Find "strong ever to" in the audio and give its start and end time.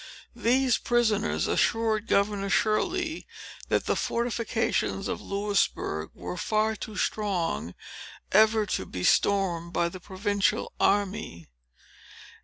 6.97-8.87